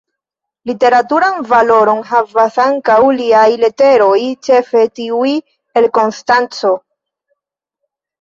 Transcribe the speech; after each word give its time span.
Literaturan 0.69 1.35
valoron 1.49 1.99
havas 2.11 2.57
ankaŭ 2.63 2.95
liaj 3.17 3.43
leteroj, 3.65 4.15
ĉefe 4.47 4.81
tiuj 5.01 5.35
el 5.83 5.89
Konstanco. 5.99 6.73